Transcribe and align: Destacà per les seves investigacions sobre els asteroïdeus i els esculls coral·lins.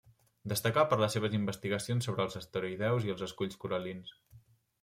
Destacà 0.53 0.85
per 0.93 0.97
les 1.01 1.13
seves 1.17 1.35
investigacions 1.39 2.09
sobre 2.09 2.25
els 2.29 2.39
asteroïdeus 2.41 3.07
i 3.09 3.15
els 3.17 3.25
esculls 3.29 3.63
coral·lins. 3.67 4.19